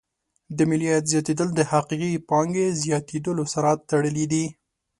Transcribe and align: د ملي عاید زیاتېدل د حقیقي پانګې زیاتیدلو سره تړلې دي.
د 0.57 0.59
ملي 0.69 0.87
عاید 0.91 1.05
زیاتېدل 1.13 1.49
د 1.55 1.59
حقیقي 1.71 2.11
پانګې 2.29 2.67
زیاتیدلو 2.83 3.43
سره 3.53 3.69
تړلې 3.89 4.25
دي. 4.31 4.45